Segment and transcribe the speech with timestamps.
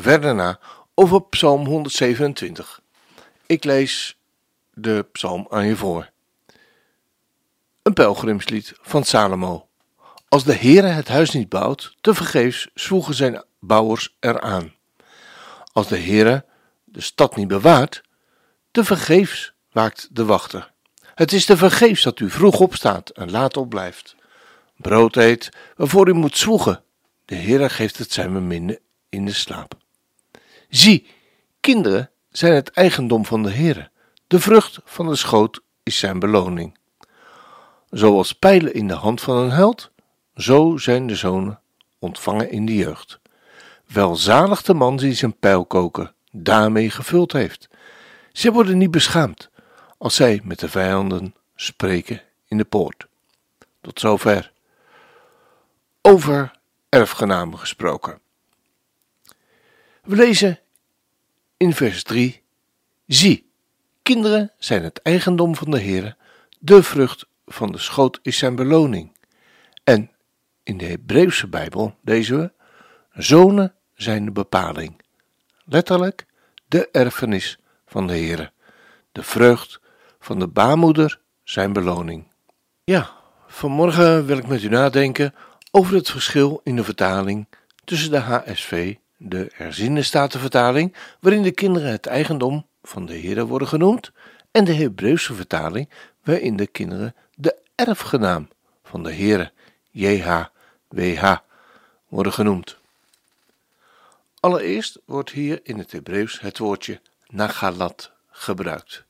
[0.00, 0.58] verder na
[0.94, 2.80] over Psalm 127.
[3.46, 4.18] Ik lees
[4.74, 6.10] de psalm aan je voor.
[7.82, 9.68] Een pelgrimslied van Salomo.
[10.28, 14.74] Als de Heere het huis niet bouwt, te vergeefs zwoegen zijn bouwers eraan.
[15.72, 16.44] Als de Heere
[16.84, 18.02] de stad niet bewaart,
[18.70, 20.72] te vergeefs waakt de wachter.
[21.14, 24.16] Het is te vergeefs dat u vroeg opstaat en laat opblijft.
[24.76, 26.82] Brood eet waarvoor u moet zwoegen.
[27.24, 29.74] De Heere geeft het zijn beminde in de slaap.
[30.70, 31.06] Zie,
[31.60, 33.90] kinderen zijn het eigendom van de Heere.
[34.26, 36.78] De vrucht van de schoot is zijn beloning.
[37.90, 39.90] Zoals pijlen in de hand van een held,
[40.34, 41.60] zo zijn de zonen
[41.98, 43.20] ontvangen in de jeugd.
[43.86, 47.68] Welzalig de man die zijn pijlkoker daarmee gevuld heeft.
[48.32, 49.50] Zij worden niet beschaamd
[49.98, 53.06] als zij met de vijanden spreken in de poort.
[53.80, 54.52] Tot zover.
[56.02, 56.50] Over
[56.88, 58.20] erfgenamen gesproken.
[60.02, 60.58] We lezen
[61.56, 62.42] in vers 3:
[63.06, 63.50] Zie,
[64.02, 66.16] kinderen zijn het eigendom van de Heere,
[66.58, 69.12] de vrucht van de schoot is zijn beloning.
[69.84, 70.10] En
[70.62, 72.52] in de Hebreeuwse Bijbel lezen we:
[73.22, 75.02] Zonen zijn de bepaling.
[75.64, 76.26] Letterlijk
[76.68, 78.52] de erfenis van de Heere,
[79.12, 79.80] de vrucht
[80.18, 82.26] van de baarmoeder zijn beloning.
[82.84, 83.10] Ja,
[83.46, 85.34] vanmorgen wil ik met u nadenken
[85.70, 87.46] over het verschil in de vertaling
[87.84, 93.68] tussen de HSV, de herziene statenvertaling, waarin de kinderen het eigendom van de Heere worden
[93.68, 94.12] genoemd,
[94.50, 95.88] en de Hebreeuwse vertaling,
[96.24, 98.48] waarin de kinderen de erfgenaam
[98.82, 99.52] van de Heere,
[99.90, 101.36] JHWH,
[102.08, 102.76] worden genoemd.
[104.40, 109.04] Allereerst wordt hier in het Hebreeuws het woordje nagalat gebruikt.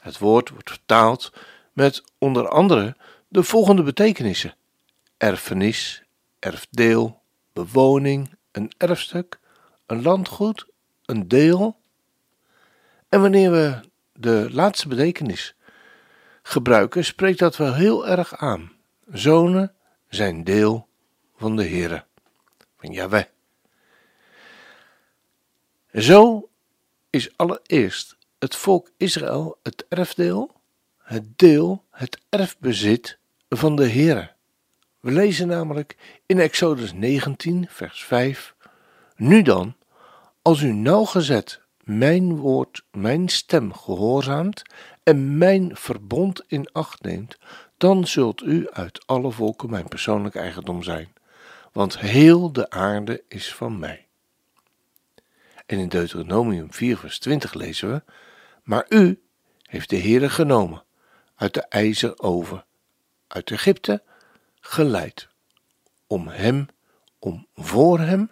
[0.00, 1.32] Het woord wordt vertaald
[1.72, 2.96] met onder andere
[3.28, 4.54] de volgende betekenissen:
[5.16, 6.02] erfenis,
[6.38, 7.20] erfdeel,
[7.52, 9.38] bewoning, een erfstuk,
[9.86, 10.66] een landgoed,
[11.04, 11.80] een deel.
[13.08, 13.80] En wanneer we
[14.12, 15.54] de laatste betekenis
[16.42, 18.72] gebruiken, spreekt dat wel heel erg aan.
[19.12, 19.74] Zonen
[20.08, 20.88] zijn deel
[21.36, 22.04] van de Heere,
[22.76, 23.28] van.
[25.92, 26.48] Zo
[27.10, 30.60] is allereerst het volk Israël het erfdeel,
[30.98, 33.18] het deel, het erfbezit
[33.48, 34.32] van de Heere.
[35.00, 35.96] We lezen namelijk
[36.26, 38.53] in Exodus 19, vers 5:
[39.16, 39.76] Nu dan,
[40.42, 44.62] als u nauwgezet mijn woord, mijn stem gehoorzaamt
[45.02, 47.38] en mijn verbond in acht neemt,
[47.76, 51.12] dan zult u uit alle volken mijn persoonlijk eigendom zijn,
[51.72, 54.06] want heel de aarde is van mij.
[55.66, 58.02] En in Deuteronomium 4, vers 20 lezen we:
[58.62, 59.22] Maar u
[59.62, 60.84] heeft de Heere genomen
[61.34, 62.64] uit de ijzeroven,
[63.26, 64.02] uit Egypte
[64.60, 65.28] geleid,
[66.06, 66.66] om hem,
[67.18, 68.30] om voor hem,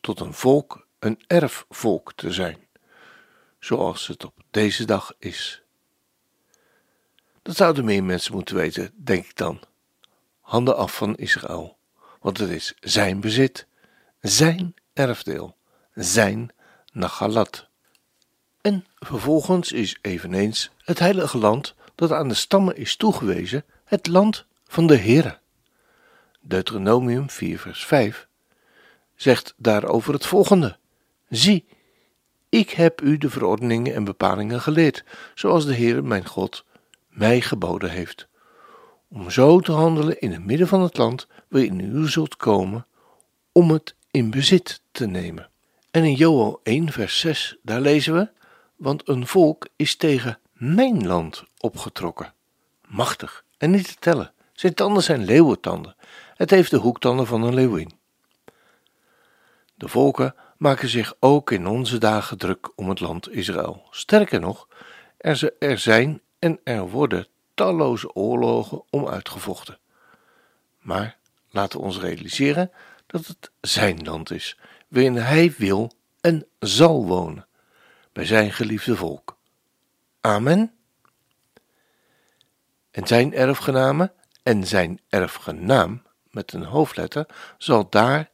[0.00, 2.58] tot een volk, een erfvolk te zijn,
[3.58, 5.62] zoals het op deze dag is.
[7.42, 9.60] Dat zouden meer mensen moeten weten, denk ik dan.
[10.40, 11.76] Handen af van Israël,
[12.20, 13.66] want het is zijn bezit,
[14.20, 15.56] zijn erfdeel,
[15.94, 16.50] zijn
[16.92, 17.68] Nagalat.
[18.60, 24.46] En vervolgens is eveneens het heilige land dat aan de stammen is toegewezen, het land
[24.64, 25.38] van de Heere.
[26.40, 28.27] Deuteronomium 4 vers 5
[29.18, 30.76] zegt daarover het volgende.
[31.28, 31.64] Zie,
[32.48, 36.64] ik heb u de verordeningen en bepalingen geleerd, zoals de Heere mijn God
[37.08, 38.28] mij geboden heeft,
[39.08, 42.86] om zo te handelen in het midden van het land waarin u zult komen,
[43.52, 45.50] om het in bezit te nemen.
[45.90, 48.28] En in Joel 1 vers 6, daar lezen we,
[48.76, 52.32] want een volk is tegen mijn land opgetrokken,
[52.86, 54.32] machtig en niet te tellen.
[54.52, 55.96] Zijn tanden zijn leeuwentanden.
[56.34, 57.97] Het heeft de hoektanden van een leeuwin.
[59.78, 63.86] De volken maken zich ook in onze dagen druk om het land Israël.
[63.90, 64.68] Sterker nog,
[65.58, 69.78] er zijn en er worden talloze oorlogen om uitgevochten.
[70.78, 71.16] Maar
[71.50, 72.70] laten we ons realiseren
[73.06, 74.58] dat het zijn land is,
[74.88, 77.46] waarin hij wil en zal wonen,
[78.12, 79.36] bij zijn geliefde volk.
[80.20, 80.72] Amen.
[82.90, 87.26] En zijn erfgenamen en zijn erfgenaam met een hoofdletter
[87.58, 88.30] zal daar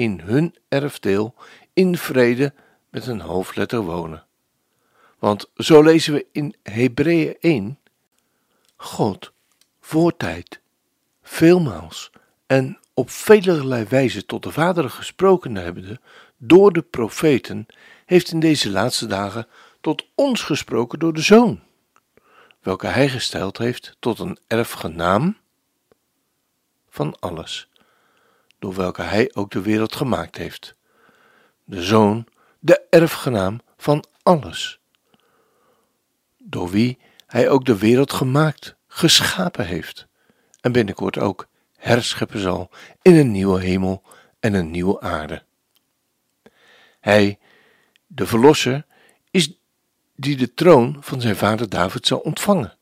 [0.00, 1.34] in hun erfdeel
[1.72, 2.52] in vrede
[2.90, 4.24] met een hoofdletter wonen.
[5.18, 7.78] Want zo lezen we in Hebreeën 1:
[8.76, 9.32] God,
[9.80, 10.60] voortijd,
[11.22, 12.10] veelmaals
[12.46, 16.00] en op velerlei wijze tot de vaderen gesproken hebbende
[16.36, 17.66] door de profeten,
[18.06, 19.46] heeft in deze laatste dagen
[19.80, 21.60] tot ons gesproken door de Zoon,
[22.60, 25.36] welke hij gesteld heeft tot een erfgenaam
[26.88, 27.69] van alles,
[28.60, 30.74] door welke hij ook de wereld gemaakt heeft.
[31.64, 32.26] De Zoon,
[32.58, 34.80] de erfgenaam van alles,
[36.38, 40.06] door wie hij ook de wereld gemaakt, geschapen heeft,
[40.60, 42.70] en binnenkort ook herscheppen zal
[43.02, 44.02] in een nieuwe hemel
[44.40, 45.42] en een nieuwe aarde.
[47.00, 47.38] Hij,
[48.06, 48.86] de Verlosser,
[49.30, 49.58] is
[50.16, 52.76] die de troon van zijn vader David zal ontvangen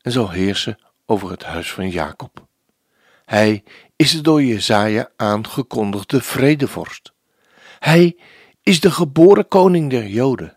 [0.00, 2.43] en zal heersen over het huis van Jacob.
[3.24, 3.64] Hij
[3.96, 7.12] is de door Jezaja aangekondigde vredevorst.
[7.78, 8.16] Hij
[8.62, 10.56] is de geboren koning der Joden.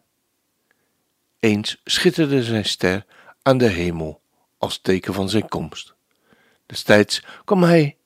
[1.40, 3.06] Eens schitterde zijn ster
[3.42, 4.22] aan de hemel
[4.58, 5.96] als teken van zijn komst.
[6.66, 7.98] Destijds kwam hij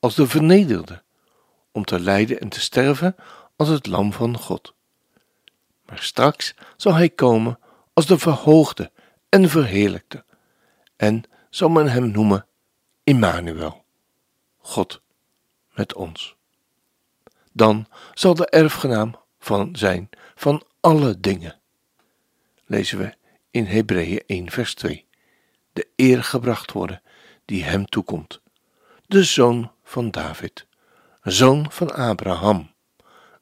[0.00, 1.02] als de vernederde,
[1.72, 3.16] om te lijden en te sterven
[3.56, 4.74] als het lam van God.
[5.86, 7.58] Maar straks zal hij komen
[7.92, 8.90] als de verhoogde
[9.28, 10.24] en verheerlijkte,
[10.96, 12.46] en zal men hem noemen
[13.04, 13.79] Immanuel,
[14.60, 15.00] God
[15.74, 16.36] met ons.
[17.52, 21.60] Dan zal de erfgenaam van zijn van alle dingen,
[22.64, 23.14] lezen we
[23.50, 25.06] in Hebreeën 1 vers 2,
[25.72, 27.02] de eer gebracht worden
[27.44, 28.40] die hem toekomt,
[29.06, 30.66] de zoon van David,
[31.22, 32.74] zoon van Abraham,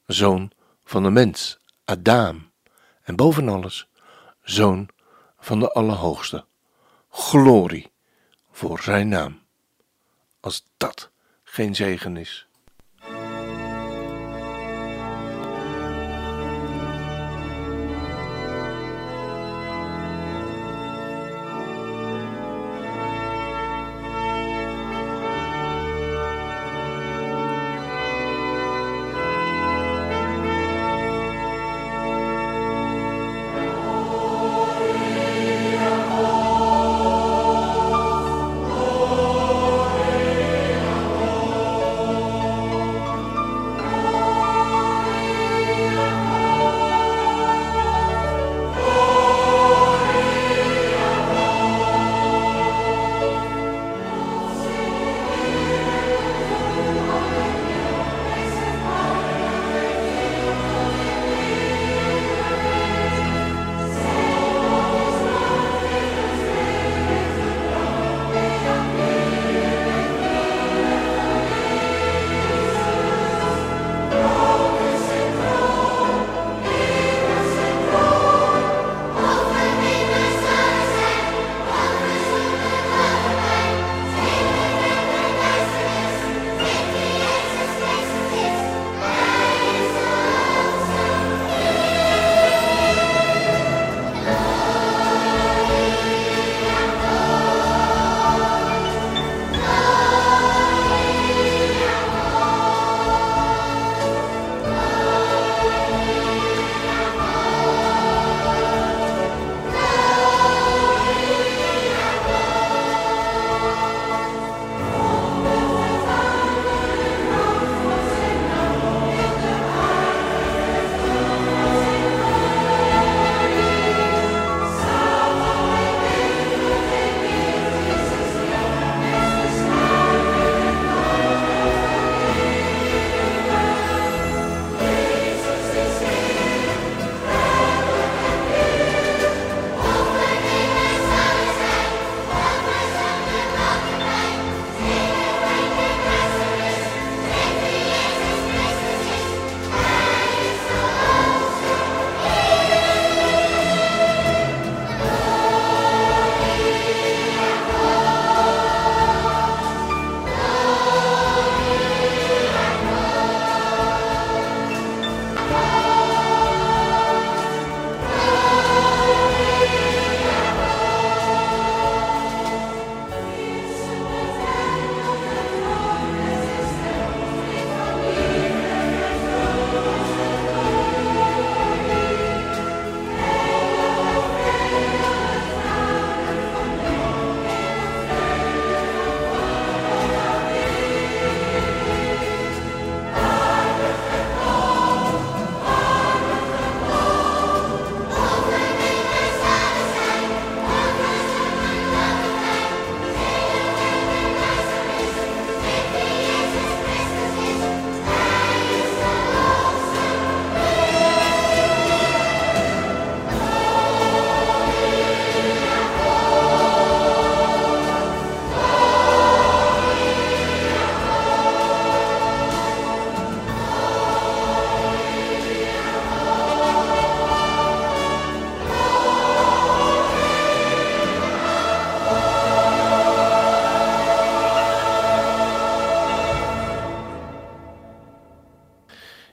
[0.06, 0.50] zoon
[0.84, 2.50] van de mens, Adam,
[3.02, 3.88] en boven alles,
[4.42, 4.88] zoon
[5.38, 6.44] van de Allerhoogste.
[7.10, 7.90] Glorie
[8.50, 9.40] voor zijn naam.
[10.48, 11.10] Als dat
[11.44, 12.47] geen zegen is.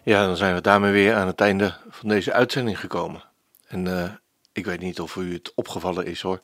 [0.05, 3.23] Ja, dan zijn we daarmee weer aan het einde van deze uitzending gekomen.
[3.67, 4.11] En uh,
[4.51, 6.41] ik weet niet of u het opgevallen is hoor,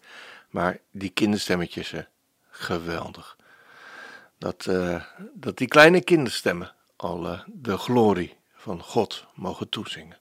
[0.49, 1.93] maar die kinderstemmetjes,
[2.49, 3.37] geweldig.
[4.37, 5.03] Dat, uh,
[5.33, 10.17] dat die kleine kinderstemmen al uh, de glorie van God mogen toezingen.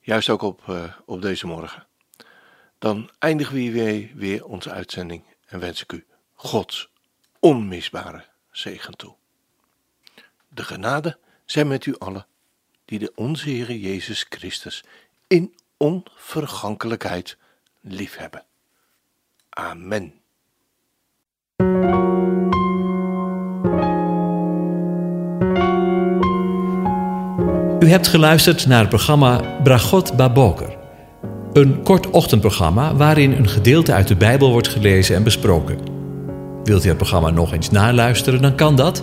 [0.00, 1.86] Juist ook op, op deze morgen.
[2.78, 6.90] Dan eindigen we weer, weer onze uitzending en wens ik u Gods
[7.38, 9.14] onmisbare zegen toe.
[10.48, 12.26] De genade zij met u allen,
[12.84, 14.84] die de onze Heer Jezus Christus
[15.26, 17.36] in onvergankelijkheid
[17.80, 18.44] liefhebben.
[19.50, 20.14] Amen.
[27.80, 30.76] U hebt geluisterd naar het programma Bragot Baboker.
[31.52, 35.78] Een kort ochtendprogramma waarin een gedeelte uit de Bijbel wordt gelezen en besproken.
[36.64, 39.02] Wilt u het programma nog eens naluisteren, dan kan dat